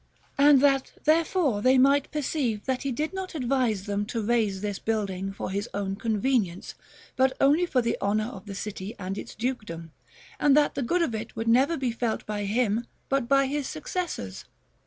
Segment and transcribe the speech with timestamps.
[0.39, 4.79] And that therefore they might perceive that he did not advise them to raise this
[4.79, 6.73] building for his own convenience,
[7.15, 9.91] but only for the honor of the city and its Dukedom;
[10.39, 13.69] and that the good of it would never be felt by him, but by his
[13.69, 14.45] successors.'